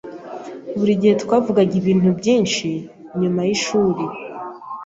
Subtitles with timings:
[0.77, 2.67] Buri gihe twavugaga ibintu byinshi
[3.19, 4.03] nyuma yishuri.